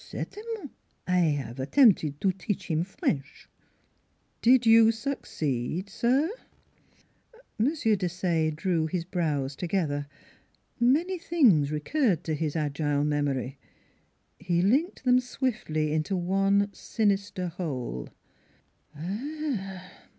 [0.03, 0.71] Certainement!
[1.05, 3.47] I have attempted to teach him French.""
[4.41, 6.27] Did you succeed, sir?"
[7.59, 7.67] M.
[7.75, 10.07] Desaye drew his brows together.
[10.79, 13.59] Many things recurred to his agile memory.
[14.39, 18.09] He linked them swiftly into one sinister whole.